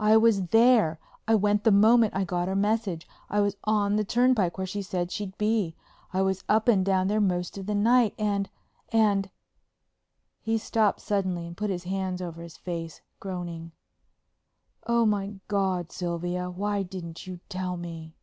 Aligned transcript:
I 0.00 0.16
was 0.16 0.46
there; 0.48 0.98
I 1.28 1.36
went 1.36 1.62
the 1.62 1.70
moment 1.70 2.12
I 2.12 2.24
got 2.24 2.48
her 2.48 2.56
message. 2.56 3.06
I 3.30 3.38
was 3.40 3.56
on 3.62 3.94
the 3.94 4.02
turnpike 4.02 4.58
where 4.58 4.66
she 4.66 4.82
said 4.82 5.12
she'd 5.12 5.38
be. 5.38 5.76
I 6.12 6.20
was 6.20 6.42
up 6.48 6.66
and 6.66 6.84
down 6.84 7.06
there 7.06 7.20
most 7.20 7.56
of 7.56 7.66
the 7.66 7.76
night. 7.76 8.12
And—and——" 8.18 9.30
he 10.40 10.58
stopped 10.58 11.00
suddenly 11.00 11.46
and 11.46 11.56
put 11.56 11.70
his 11.70 11.84
hands 11.84 12.20
over 12.20 12.42
his 12.42 12.56
face, 12.56 13.02
groaning, 13.20 13.70
"Oh, 14.88 15.06
my 15.06 15.34
God, 15.46 15.92
Sylvia—why 15.92 16.82
didn't 16.82 17.28
you 17.28 17.38
tell 17.48 17.76
me?" 17.76 18.16